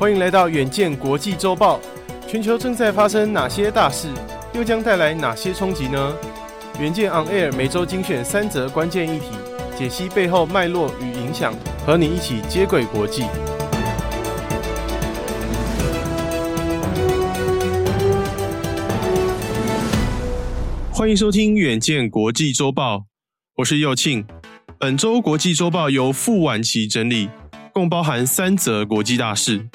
[0.00, 1.78] 欢迎来到远见国际周报。
[2.26, 4.08] 全球正在发生哪些大事，
[4.54, 6.16] 又将带来哪些冲击呢？
[6.80, 9.26] 远见 On Air 每周精选三则关键议题，
[9.76, 11.52] 解析背后脉络与影响，
[11.84, 13.24] 和你一起接轨国际。
[20.90, 23.04] 欢迎收听远见国际周报，
[23.56, 24.24] 我是佑庆。
[24.78, 27.28] 本周国际周报由傅婉琪整理，
[27.74, 29.68] 共包含三则国际大事，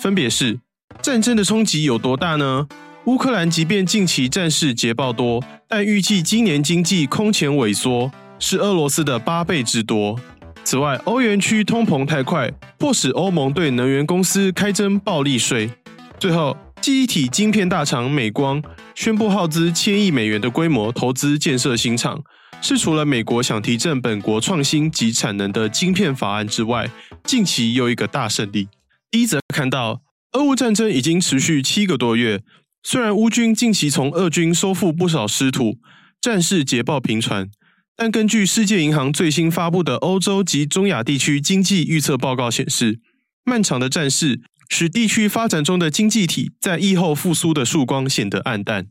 [0.00, 0.58] 分别是：
[1.02, 2.66] 战争的冲击有多大呢？
[3.04, 10.18] 乌克兰即便近期战事捷报多，但预计今年经济空前萎缩，是俄罗斯的八倍之多。
[10.64, 15.70] 此外，欧元区通膨太快，迫使欧盟对能源公司开征暴利税。
[16.18, 18.62] 最后，记忆体晶片大厂美光
[18.94, 22.18] 宣布耗资千亿美元的规模投资建设新厂，
[22.62, 26.88] 是除了美国想提振本国创新及产能的晶片法案之外，
[27.24, 28.66] 近期又一个大胜利。
[29.10, 32.42] 第一则看到，俄乌战争已经持续七个多月，
[32.82, 35.78] 虽然乌军近期从俄军收复不少失土，
[36.20, 37.50] 战事捷报频传，
[37.96, 43.00] 但根据世界银行最新发布的欧洲及中亚地区经济预测报告显示，
[43.44, 44.40] 漫长的战事。
[44.72, 48.86] 使地区发展中的经济体在疫后复苏的曙光显得黯淡。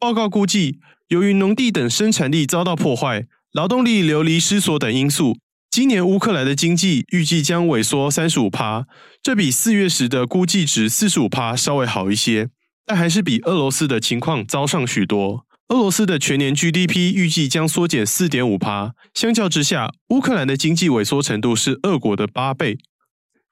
[0.00, 5.36] 报告估计，由于农地等生产力遭到破坏、劳动力流离失所等因素，
[5.70, 8.86] 今年乌克兰的经济预计将萎缩三十五趴，
[9.22, 12.48] 这比四月时的估计值四十五趴稍微好一些，
[12.86, 15.44] 但还是比俄罗斯的情况糟上许多。
[15.68, 22.78] 俄罗斯的全年 GDP 预计将缩减四点五趴，相较之下，乌克兰的经济萎缩程度是俄国的八倍。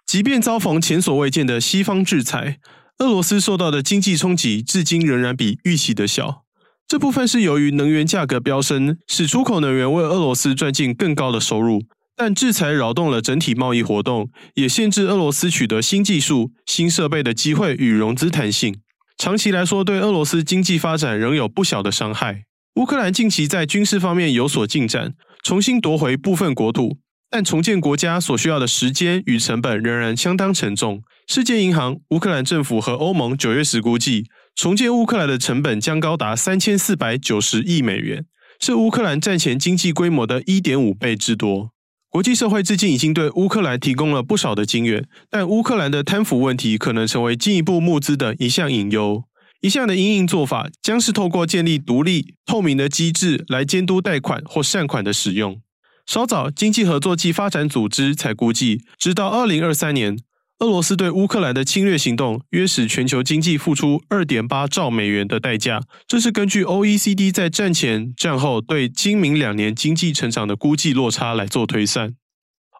[0.06, 2.58] 即便遭逢前所未见的西方制裁，
[2.98, 6.44] 俄罗斯受到的经济冲击至今仍然比预期的小。
[6.88, 11.82] 这部分是由于能源价格飙升，使出口能源为俄罗斯赚进更高的收入。
[12.16, 18.80] 但制裁扰动了整体贸易活动，也限制俄罗斯取得新技术、新设备的机会与融资弹性。
[19.18, 22.44] 长期来说，对俄罗斯经济发展仍有不小的伤害。
[22.76, 26.98] 乌克兰近期在军事方面有所进展，重新夺回部分国土。
[27.28, 31.02] 但重建国家所需要的时间与成本仍然相当沉重。
[31.26, 34.24] 世界银行、乌克兰政府和欧盟九月时估计，
[34.54, 38.24] 重建乌克兰的成本将高达三千四百九十亿美元，
[38.60, 41.72] 是乌克兰战前经济规模的一点五倍之多。
[42.08, 49.24] 国际社会至今已经对乌克兰提供了不少的金援，但乌克兰的贪腐问题可能成为进一步募资的一项隐忧。
[49.60, 55.60] 一项的因应做法将是透过建立独立透明的机制来监督贷款或善款的使用。
[56.06, 60.16] 稍早，经济合作暨发展组织才估计，直到二零二三年，
[60.60, 65.82] 俄罗斯对乌克兰的侵略行动约使全球经济付出二点八兆美元的代价。
[66.08, 72.14] 这是根据 OECD 在战前、战后对今明两年经济成长的估计落差来做推算。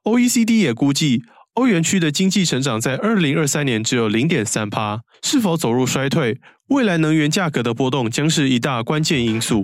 [0.05, 9.63] OECD 也估计，欧元区的经济成长在二零二三年只有零点三趴，是否走入衰退，未来能源价格的波动将是一大关键因素。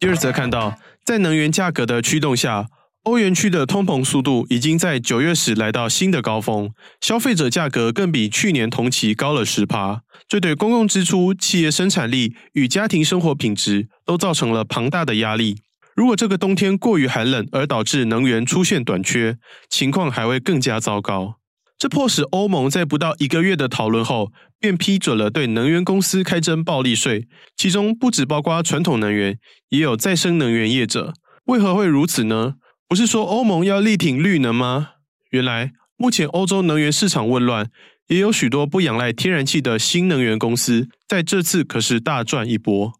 [0.00, 2.68] 第二则看到，在能源价格的驱动下，
[3.02, 6.70] 欧元区的通膨速度已经在九月时来到新的高峰，
[7.00, 15.58] 消费者价格更比去年同期高了十趴，这对公共支出、企业生产力与家庭生活品质都造成了庞大的压力。
[15.96, 19.36] 如果这个冬天过于寒冷而导致能源出现短缺，
[19.68, 21.41] 情况还会更加糟糕。
[21.82, 27.26] 这迫使欧盟在不到一个月的讨论后，便批准了对能源公司开征暴利税，
[27.56, 29.36] 其中不只包括传统能源，
[29.70, 31.12] 也有再生能源业者。
[31.46, 32.54] 为何会如此呢？
[32.88, 34.90] 不是说欧盟要力挺绿能吗？
[35.30, 37.68] 原来，目前欧洲能源市场混乱，
[38.06, 42.92] 也有许多不仰赖天然气的新能源公司，在这次可是大赚一波。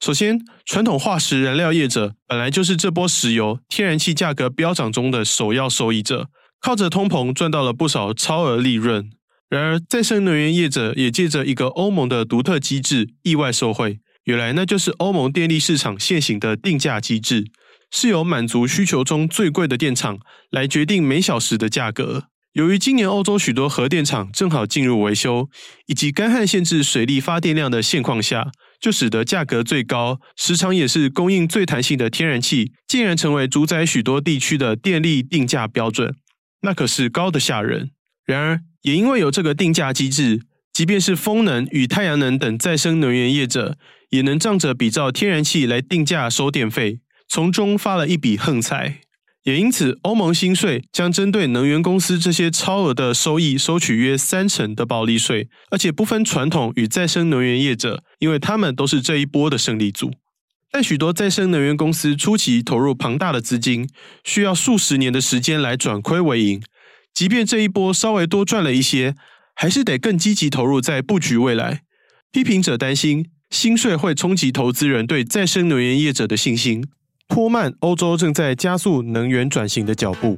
[0.00, 6.28] 首先，传统化石燃料业者本来就是这波石油、天然气价格飙涨中的首要受益者。
[6.66, 9.08] 靠着通膨赚到了不少超额利润，
[9.48, 14.00] 然而再生能源业者也借着一个欧盟的独特机制意外受惠。
[14.24, 17.44] 原来那就是欧盟电力市场现行的定价机制，
[17.92, 20.18] 是由满足需求中最贵的电厂
[20.50, 22.24] 来决定每小时的价格。
[22.54, 25.48] 由于今年欧洲许多核电厂正好进入维修，
[25.86, 36.12] 以及干旱限制水力发电量的现况下，就使得价格最高、时常也是供应最弹性的天然气，竟然成为主宰许多地区的电力定价标准。
[36.62, 37.90] 那可是高的吓人。
[38.24, 40.42] 然而，也因为有这个定价机制，
[40.72, 43.78] 即便是风能与太阳能等再生能源业者，
[44.10, 49.00] 也能仗着比照天然气来定价收电费，从中发了一笔横财。
[49.44, 60.10] 也因此，欧盟新税将针对能源公司这些超额的收益收取约三成的暴利税，而且不分传统与再生能源业者，因为他们都是这一波的胜利组。
[60.70, 63.88] 但许多再生能源公司初期投入庞大的资金，
[64.24, 66.62] 需要数十年的时间来转亏为盈。
[67.14, 69.14] 即便这一波稍微多赚了一些，
[69.54, 71.80] 还是得更积极投入在布局未来。
[72.30, 76.84] 批评者担心新税会冲击投资人对再生能源业者的信心，
[77.26, 80.36] 拖慢欧洲正在加速能源转型的脚步。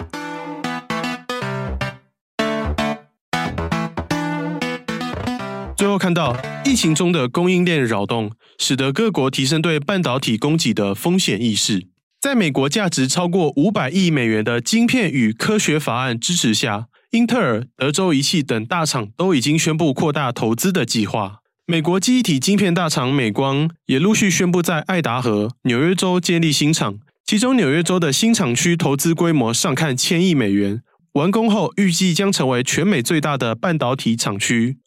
[5.78, 11.86] 最后看到，疫情中的供应链扰动，使得各国提升对半导体供给的风险意识。
[12.20, 21.36] 在美国价值超过五百亿美元的晶片与科学法案支持下，英特尔、德州仪器等大厂都已经宣布扩大投资的计划。
[21.64, 30.82] 美国记忆体晶片大厂美光也陆续宣布在爱达荷、纽约州建立新厂，其中纽约州的新厂区投资规模上看千亿美元，
[31.12, 34.78] 完工后预计将成为全美最大的半导体厂区。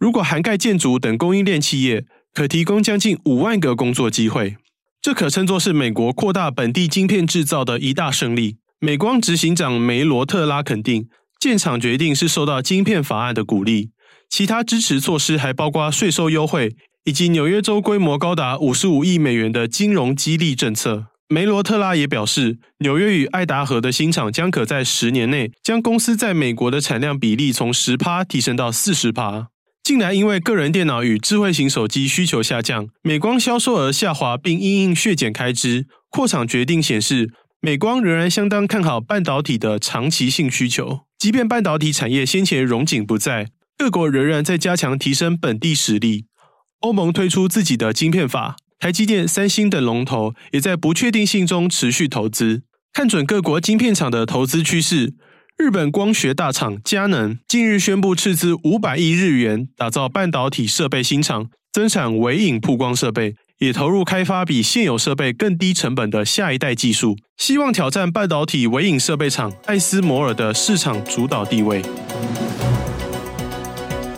[0.00, 4.56] 如果涵盖建筑等供应链企业，可提供将近五万个工作机会。
[5.02, 8.56] 这可称作是美国扩大本地晶片制造的一大胜利。
[8.80, 11.06] 美光执行长梅罗特拉肯定，
[11.38, 13.90] 建厂决定是受到晶片法案的鼓励。
[14.30, 16.74] 其他支持措施还包括税收优惠，
[17.04, 21.08] 以及纽约州规模高达五十五亿美元的金融激励政策。
[21.28, 29.48] 梅罗特拉也表示，纽约与爱达荷的新厂将可在十年内将公司在美国的产量比例从十趴提升到四十趴。
[29.82, 41.00] 近来因为个人电脑与智慧型手机需求下降，美光销售额下滑，并因应削减开支，扩厂决定显示，美光仍然相当看好半导体的长期性需求。
[41.18, 46.26] 即便半导体产业先前荣景不在，各国仍然在加强提升本地实力。
[46.80, 52.62] 欧盟推出自己的晶片法，台积电、三星等龙头也在不确定性中持续投资。
[52.92, 55.14] 看准各国晶片厂的投资趋势。
[55.60, 71.82] 日本光学大厂佳能近日宣布斥资五百亿日元打造半导体设备新厂，增产微影曝光设备，也投入开发比现有设备更低成本的下一代技术，希望挑战半导体微影设备厂艾斯摩尔的市场主导地位。